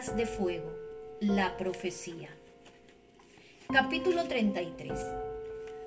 [0.00, 0.72] De Fuego,
[1.20, 2.30] la profecía.
[3.70, 4.98] Capítulo 33.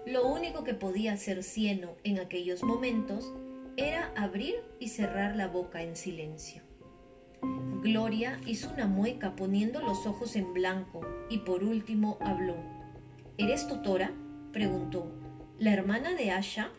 [0.06, 3.34] Lo único que podía hacer Cieno en aquellos momentos
[3.76, 6.62] era abrir y cerrar la boca en silencio.
[7.82, 11.02] Gloria hizo una mueca poniendo los ojos en blanco
[11.32, 12.56] y por último habló.
[13.40, 14.14] ¿Eres Totora?
[14.52, 15.12] preguntó.
[15.58, 16.70] ¿La hermana de Asha?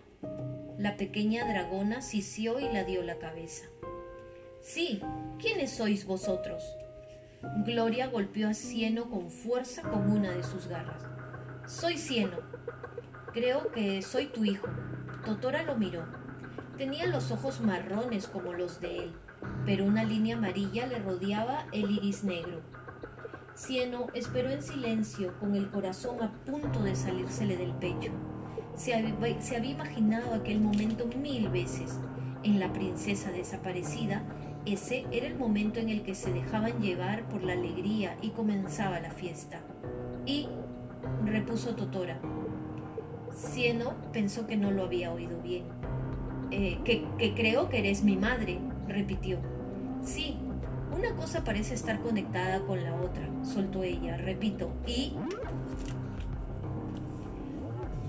[0.79, 3.65] La pequeña dragona sisió y la dio la cabeza.
[4.63, 5.01] Sí,
[5.41, 6.63] ¿quiénes sois vosotros?
[7.65, 11.03] Gloria golpeó a Cieno con fuerza con una de sus garras.
[11.67, 12.39] Soy Cieno.
[13.33, 14.67] Creo que soy tu hijo.
[15.25, 16.05] Totora lo miró.
[16.77, 19.13] Tenía los ojos marrones como los de él,
[19.65, 22.61] pero una línea amarilla le rodeaba el iris negro.
[23.55, 28.11] Cieno esperó en silencio, con el corazón a punto de salírsele del pecho.
[28.75, 32.01] Se había, se había imaginado aquel momento mil veces.
[32.43, 34.23] En la princesa desaparecida
[34.67, 39.01] ese era el momento en el que se dejaban llevar por la alegría y comenzaba
[39.01, 39.61] la fiesta.
[40.25, 40.49] Y,
[41.25, 42.19] repuso Totora,
[43.35, 45.65] Cieno pensó que no lo había oído bien.
[46.51, 49.39] Eh, que, creo que eres mi madre, repitió.
[50.03, 50.37] Sí,
[50.97, 55.15] una cosa parece estar conectada con la otra, soltó ella, repito, y...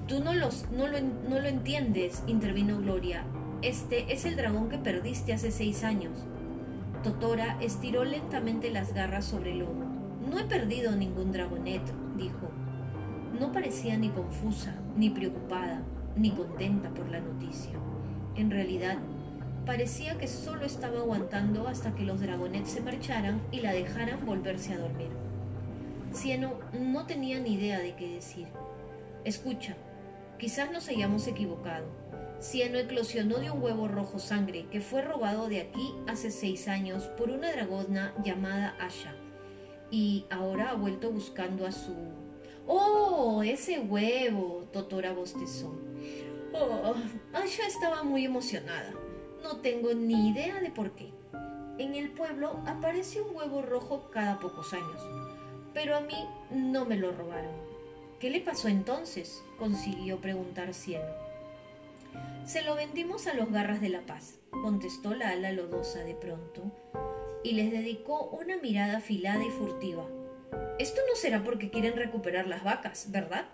[0.08, 3.24] Tú no, los, no, lo, no lo entiendes, intervino Gloria.
[3.64, 6.28] Este es el dragón que perdiste hace seis años.
[7.06, 9.86] Totora estiró lentamente las garras sobre el lomo.
[10.28, 11.84] No he perdido ningún dragonet,
[12.18, 12.50] dijo.
[13.40, 15.84] No parecía ni confusa, ni preocupada,
[16.16, 17.74] ni contenta por la noticia.
[18.36, 18.98] En realidad,
[19.68, 24.74] parecía que solo estaba aguantando hasta que los dragonets se marcharan y la dejaran volverse
[24.74, 25.12] a dormir.
[26.12, 28.48] Cieno no tenía ni idea de qué decir.
[29.26, 29.76] Escucha,
[30.40, 31.86] quizás nos hayamos equivocado.
[32.40, 37.04] Cieno eclosionó de un huevo rojo sangre que fue robado de aquí hace seis años
[37.18, 39.16] por una dragona llamada Asha.
[39.90, 41.96] Y ahora ha vuelto buscando a su...
[42.68, 43.44] ¡Oh!
[43.44, 44.68] Ese huevo.
[44.74, 45.74] Totora bostezó.
[46.54, 46.94] Oh,
[47.34, 48.94] Asha estaba muy emocionada.
[49.42, 51.12] No tengo ni idea de por qué.
[51.78, 55.02] En el pueblo aparece un huevo rojo cada pocos años.
[55.74, 56.16] Pero a mí
[56.52, 57.54] no me lo robaron.
[58.20, 59.44] ¿Qué le pasó entonces?
[59.58, 61.25] consiguió preguntar Cieno.
[62.46, 66.72] Se lo vendimos a los garras de la paz, contestó la ala lodosa de pronto,
[67.44, 70.06] y les dedicó una mirada afilada y furtiva.
[70.78, 73.48] Esto no será porque quieren recuperar las vacas, ¿verdad?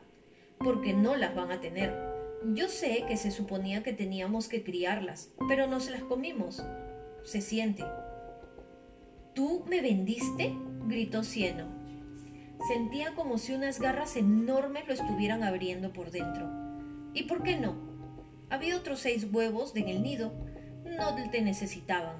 [0.57, 1.95] Porque no las van a tener.
[2.53, 6.61] Yo sé que se suponía que teníamos que criarlas, pero no se las comimos.
[7.23, 7.85] Se siente.
[9.33, 10.53] ¿Tú me vendiste?
[10.87, 11.65] gritó Cieno.
[12.67, 16.49] Sentía como si unas garras enormes lo estuvieran abriendo por dentro.
[17.13, 17.90] ¿Y por qué no?
[18.51, 20.33] Había otros seis huevos en el nido.
[20.83, 22.17] No te necesitaban.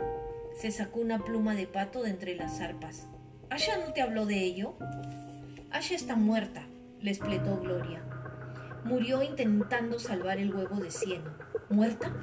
[0.59, 3.08] Se sacó una pluma de pato de entre las zarpas.
[3.50, 4.75] ¿Asha no te habló de ello?
[5.72, 6.64] Asha está muerta,
[7.02, 8.02] le espletó Gloria.
[8.86, 11.31] Murió intentando salvar el huevo de cieno.
[11.69, 12.14] ¿Muerta?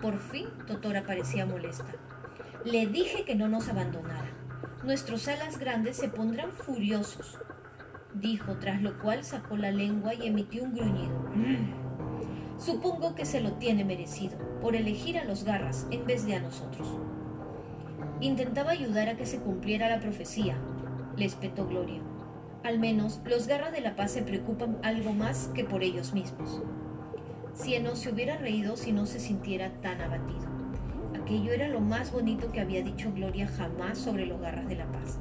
[0.00, 1.92] Por fin, Totora parecía molesta.
[2.64, 4.30] Le dije que no nos abandonara.
[4.84, 7.38] Nuestros alas grandes se pondrán furiosos,
[8.14, 11.18] dijo, tras lo cual sacó la lengua y emitió un gruñido.
[11.34, 11.89] Mm.
[12.60, 16.40] Supongo que se lo tiene merecido, por elegir a los garras en vez de a
[16.40, 16.86] nosotros.
[18.20, 20.58] Intentaba ayudar a que se cumpliera la profecía,
[21.16, 22.02] le espetó Gloria.
[22.62, 26.60] Al menos los garras de la paz se preocupan algo más que por ellos mismos.
[27.54, 30.46] Cieno se hubiera reído si no se sintiera tan abatido.
[31.18, 34.92] Aquello era lo más bonito que había dicho Gloria jamás sobre los garras de la
[34.92, 35.18] paz.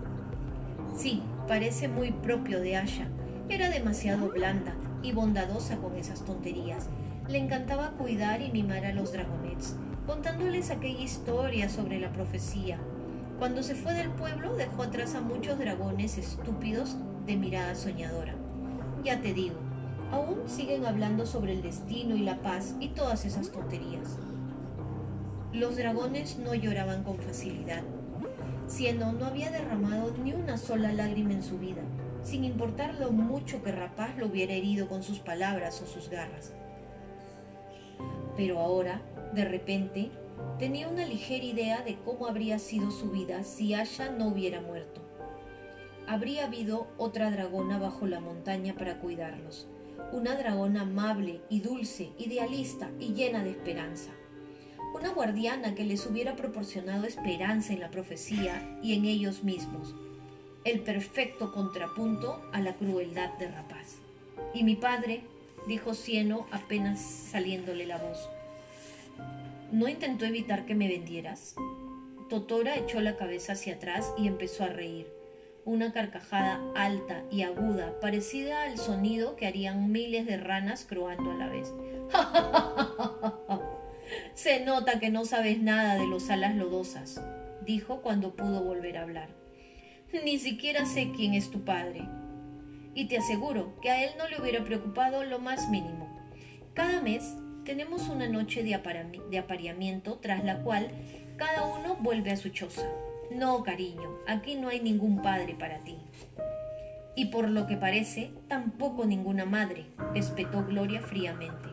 [0.94, 3.08] Sí, parece muy propio de Asha.
[3.48, 6.90] Era demasiado blanda y bondadosa con esas tonterías,
[7.29, 9.75] le encantaba cuidar y mimar a los dragonets,
[10.07, 12.79] contándoles aquella historia sobre la profecía.
[13.38, 16.97] Cuando se fue del pueblo dejó atrás a muchos dragones estúpidos
[17.28, 18.34] de mirada soñadora.
[19.03, 19.57] Ya te digo,
[20.12, 24.17] aún siguen hablando sobre el destino y la paz y todas esas tonterías.
[25.53, 27.84] Los dragones no lloraban con facilidad.
[28.66, 31.82] Siendo no había derramado ni una sola lágrima en su vida,
[32.23, 36.53] sin importar lo mucho que Rapaz lo hubiera herido con sus palabras o sus garras.
[38.35, 39.01] Pero ahora,
[39.34, 40.09] de repente,
[40.57, 45.01] tenía una ligera idea de cómo habría sido su vida si Asha no hubiera muerto.
[46.07, 49.67] Habría habido otra dragona bajo la montaña para cuidarlos,
[50.11, 54.11] una dragona amable y dulce, idealista y llena de esperanza.
[54.96, 59.93] Una guardiana que les hubiera proporcionado esperanza en la profecía y en ellos mismos,
[60.66, 63.99] el perfecto contrapunto a la crueldad de Rapaz.
[64.53, 65.23] Y mi padre,
[65.67, 68.29] dijo Cieno apenas saliéndole la voz.
[69.72, 71.56] ¿No intentó evitar que me vendieras?
[72.29, 75.08] Totora echó la cabeza hacia atrás y empezó a reír.
[75.66, 81.35] Una carcajada alta y aguda, parecida al sonido que harían miles de ranas croando a
[81.35, 81.73] la vez.
[84.34, 87.22] Se nota que no sabes nada de los alas lodosas,
[87.66, 89.29] dijo cuando pudo volver a hablar.
[90.23, 92.08] Ni siquiera sé quién es tu padre.
[92.94, 96.09] Y te aseguro que a él no le hubiera preocupado lo más mínimo.
[96.74, 100.90] Cada mes tenemos una noche de, apareamiento tras la cual
[101.38, 102.88] cada uno vuelve a su choza.
[103.32, 105.97] No, cariño, aquí no hay ningún padre para ti.
[107.16, 109.85] Y por lo que parece, tampoco ninguna madre,
[110.16, 111.70] espetó Gloria fríamente.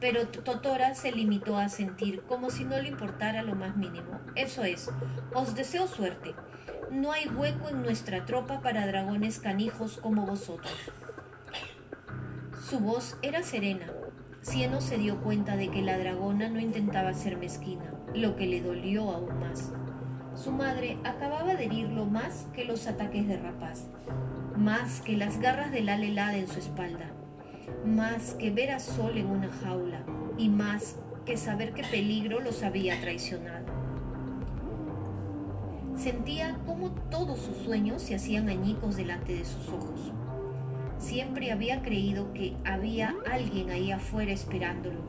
[0.00, 4.20] Pero Totora se limitó a sentir como si no le importara lo más mínimo.
[4.34, 4.90] Eso es,
[5.34, 6.34] os deseo suerte.
[6.90, 10.72] No hay hueco en nuestra tropa para dragones canijos como vosotros.
[12.68, 13.86] Su voz era serena,
[14.42, 18.62] Cieno se dio cuenta de que la dragona no intentaba ser mezquina, lo que le
[18.62, 19.72] dolió aún más.
[20.34, 23.88] Su madre acababa de herirlo más que los ataques de rapaz,
[24.56, 27.10] más que las garras del ala helada en su espalda,
[27.84, 30.04] más que ver a Sol en una jaula
[30.38, 30.96] y más
[31.26, 33.77] que saber qué peligro los había traicionado.
[35.98, 40.12] Sentía como todos sus sueños se hacían añicos delante de sus ojos.
[40.96, 45.00] Siempre había creído que había alguien ahí afuera esperándolo.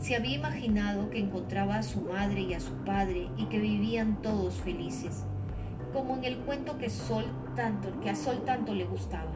[0.00, 4.20] Se había imaginado que encontraba a su madre y a su padre y que vivían
[4.20, 5.22] todos felices,
[5.92, 9.30] como en el cuento que, Sol tanto, que a Sol tanto le gustaba.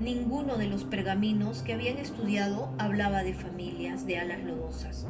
[0.00, 5.06] Ninguno de los pergaminos que habían estudiado hablaba de familias de alas lodosas,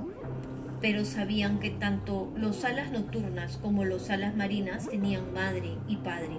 [0.82, 6.36] pero sabían que tanto los alas nocturnas como los alas marinas tenían madre y padre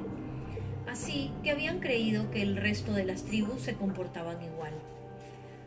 [0.93, 4.73] así que habían creído que el resto de las tribus se comportaban igual.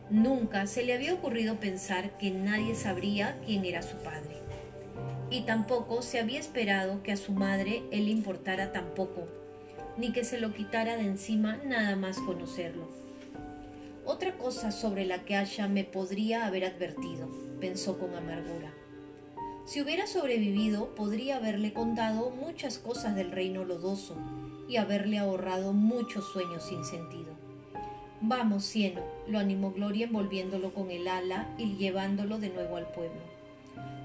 [0.09, 4.37] Nunca se le había ocurrido pensar que nadie sabría quién era su padre.
[5.29, 9.27] Y tampoco se había esperado que a su madre él importara tampoco,
[9.97, 12.87] ni que se lo quitara de encima nada más conocerlo.
[14.07, 18.73] Otra cosa sobre la que Asha me podría haber advertido, pensó con amargura.
[19.65, 24.15] Si hubiera sobrevivido, podría haberle contado muchas cosas del reino lodoso,
[24.69, 27.35] y haberle ahorrado muchos sueños sin sentido.
[28.21, 33.21] Vamos, cieno, lo animó Gloria envolviéndolo con el ala y llevándolo de nuevo al pueblo.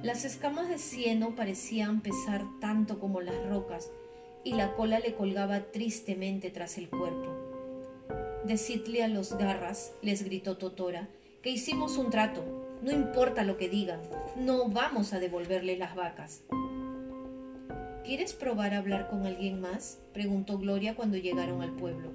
[0.02, 3.90] Las escamas de cieno parecían pesar tanto como las rocas
[4.44, 7.31] y la cola le colgaba tristemente tras el cuerpo.
[8.44, 11.08] Decidle a los garras, les gritó Totora,
[11.42, 12.42] que hicimos un trato.
[12.82, 14.00] No importa lo que digan,
[14.36, 16.42] no vamos a devolverle las vacas.
[18.04, 20.00] ¿Quieres probar a hablar con alguien más?
[20.12, 22.10] preguntó Gloria cuando llegaron al pueblo.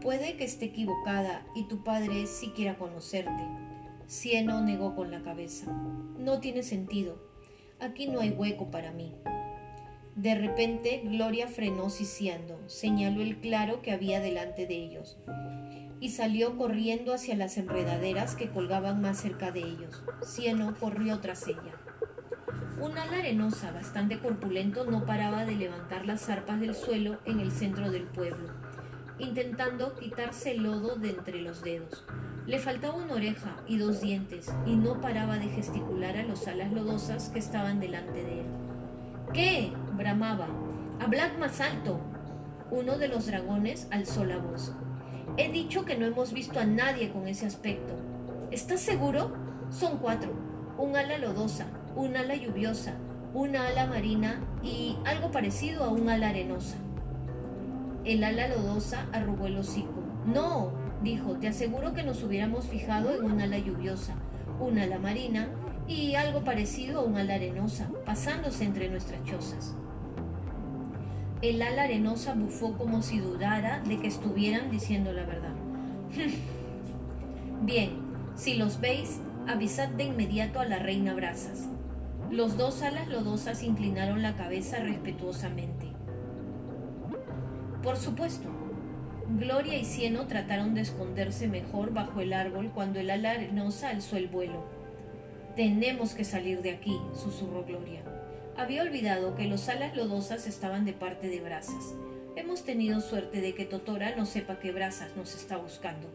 [0.00, 3.42] Puede que esté equivocada y tu padre sí quiera conocerte.
[4.06, 5.66] Cieno negó con la cabeza.
[6.18, 7.18] No tiene sentido.
[7.80, 9.12] Aquí no hay hueco para mí.
[10.18, 15.16] De repente Gloria frenó siseando, señaló el claro que había delante de ellos
[16.00, 20.02] y salió corriendo hacia las enredaderas que colgaban más cerca de ellos.
[20.24, 21.72] Cieno corrió tras ella.
[22.80, 27.52] Un ala arenosa bastante corpulento no paraba de levantar las zarpas del suelo en el
[27.52, 28.48] centro del pueblo,
[29.20, 32.04] intentando quitarse el lodo de entre los dedos.
[32.44, 36.72] Le faltaba una oreja y dos dientes, y no paraba de gesticular a los alas
[36.72, 38.67] lodosas que estaban delante de él.
[39.32, 39.72] ¿Qué?
[39.96, 40.46] bramaba.
[41.00, 42.00] Hablad más alto.
[42.70, 44.72] Uno de los dragones alzó la voz.
[45.36, 47.94] He dicho que no hemos visto a nadie con ese aspecto.
[48.50, 49.32] ¿Estás seguro?
[49.70, 50.32] Son cuatro.
[50.78, 51.66] Un ala lodosa,
[51.96, 52.94] un ala lluviosa,
[53.34, 56.76] una ala marina y algo parecido a un ala arenosa.
[58.04, 60.02] El ala lodosa arrugó el hocico.
[60.24, 64.14] No, dijo, te aseguro que nos hubiéramos fijado en un ala lluviosa,
[64.60, 65.48] un ala marina
[65.88, 69.74] y algo parecido a un ala arenosa, pasándose entre nuestras chozas.
[71.40, 75.54] El ala arenosa bufó como si dudara de que estuvieran diciendo la verdad.
[77.62, 77.90] Bien,
[78.36, 81.68] si los veis, avisad de inmediato a la reina Brasas.
[82.30, 85.86] Los dos alas lodosas inclinaron la cabeza respetuosamente.
[87.82, 88.50] Por supuesto.
[89.38, 94.16] Gloria y Cieno trataron de esconderse mejor bajo el árbol cuando el ala arenosa alzó
[94.16, 94.77] el vuelo.
[95.58, 98.04] Tenemos que salir de aquí, susurró Gloria.
[98.56, 101.96] Había olvidado que los alas lodosas estaban de parte de Brasas.
[102.36, 106.06] Hemos tenido suerte de que Totora no sepa que Brasas nos está buscando.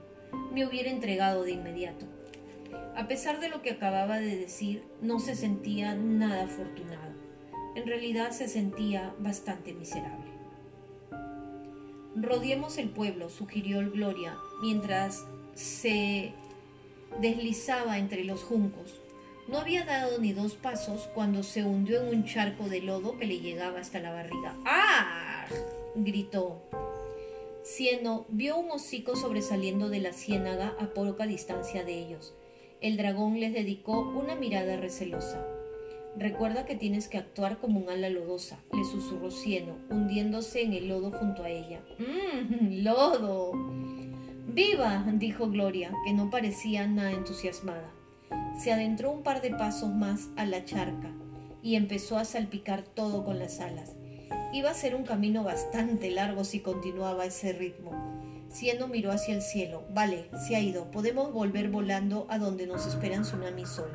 [0.53, 2.05] Me hubiera entregado de inmediato.
[2.95, 7.11] A pesar de lo que acababa de decir, no se sentía nada afortunado.
[7.75, 10.31] En realidad se sentía bastante miserable.
[12.15, 16.31] Rodiemos el pueblo, sugirió Gloria, mientras se
[17.19, 19.02] deslizaba entre los juncos.
[19.47, 23.25] No había dado ni dos pasos cuando se hundió en un charco de lodo que
[23.25, 24.55] le llegaba hasta la barriga.
[24.65, 25.45] ¡Ah!
[25.95, 26.61] gritó.
[27.63, 32.33] Cieno vio un hocico sobresaliendo de la ciénaga a poca distancia de ellos.
[32.81, 35.45] El dragón les dedicó una mirada recelosa.
[36.17, 40.87] Recuerda que tienes que actuar como un ala lodosa, le susurró Cieno, hundiéndose en el
[40.87, 41.81] lodo junto a ella.
[41.97, 42.83] ¡Mmm!
[42.83, 43.53] ¡Lodo!
[44.47, 45.05] ¡Viva!
[45.13, 47.91] dijo Gloria, que no parecía nada entusiasmada.
[48.59, 51.11] Se adentró un par de pasos más a la charca
[51.61, 53.95] y empezó a salpicar todo con las alas.
[54.53, 57.91] Iba a ser un camino bastante largo si continuaba ese ritmo.
[58.51, 59.83] Cieno miró hacia el cielo.
[59.89, 60.91] Vale, se ha ido.
[60.91, 63.89] Podemos volver volando a donde nos esperan tsunami y sol.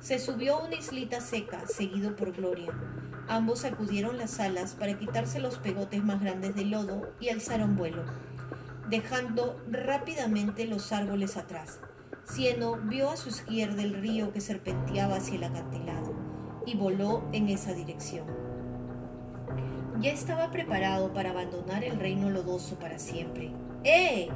[0.00, 2.72] Se subió a una islita seca, seguido por Gloria.
[3.28, 8.04] Ambos sacudieron las alas para quitarse los pegotes más grandes de lodo y alzaron vuelo,
[8.88, 11.80] dejando rápidamente los árboles atrás.
[12.30, 16.14] Cieno vio a su izquierda el río que serpenteaba hacia el acantilado
[16.66, 18.26] y voló en esa dirección.
[20.00, 23.50] Ya estaba preparado para abandonar el reino lodoso para siempre.
[23.82, 24.28] ¡Eh!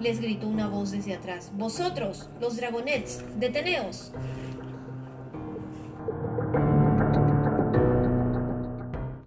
[0.00, 1.50] les gritó una voz desde atrás.
[1.54, 4.12] Vosotros, los dragonets, deteneos.